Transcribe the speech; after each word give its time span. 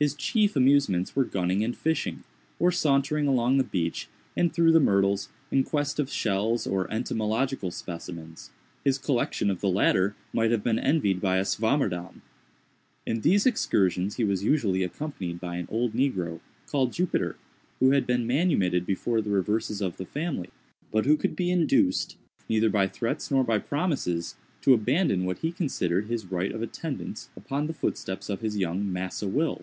His 0.00 0.14
chief 0.14 0.56
amusements 0.56 1.14
were 1.14 1.26
gunning 1.26 1.62
and 1.62 1.76
fishing, 1.76 2.24
or 2.58 2.72
sauntering 2.72 3.26
along 3.26 3.58
the 3.58 3.62
beach 3.64 4.08
and 4.34 4.50
through 4.50 4.72
the 4.72 4.80
myrtles, 4.80 5.28
in 5.50 5.62
quest 5.62 5.98
of 6.00 6.08
shells 6.10 6.66
or 6.66 6.90
entomological 6.90 7.70
specimens—his 7.70 8.96
collection 8.96 9.50
of 9.50 9.60
the 9.60 9.68
latter 9.68 10.16
might 10.32 10.52
have 10.52 10.64
been 10.64 10.78
envied 10.78 11.20
by 11.20 11.36
a 11.36 11.44
Swammerdamm. 11.44 12.22
In 13.04 13.20
these 13.20 13.44
excursions 13.44 14.16
he 14.16 14.24
was 14.24 14.42
usually 14.42 14.82
accompanied 14.82 15.38
by 15.38 15.56
an 15.56 15.68
old 15.70 15.92
negro, 15.92 16.40
called 16.66 16.94
Jupiter, 16.94 17.36
who 17.78 17.90
had 17.90 18.06
been 18.06 18.26
manumitted 18.26 18.86
before 18.86 19.20
the 19.20 19.28
reverses 19.28 19.82
of 19.82 19.98
the 19.98 20.06
family, 20.06 20.48
but 20.90 21.04
who 21.04 21.18
could 21.18 21.36
be 21.36 21.50
induced, 21.50 22.16
neither 22.48 22.70
by 22.70 22.86
threats 22.86 23.30
nor 23.30 23.44
by 23.44 23.58
promises, 23.58 24.34
to 24.62 24.72
abandon 24.72 25.26
what 25.26 25.40
he 25.40 25.52
considered 25.52 26.06
his 26.06 26.24
right 26.24 26.52
of 26.52 26.62
attendance 26.62 27.28
upon 27.36 27.66
the 27.66 27.74
footsteps 27.74 28.30
of 28.30 28.40
his 28.40 28.56
young 28.56 28.90
"Massa 28.90 29.28
Will." 29.28 29.62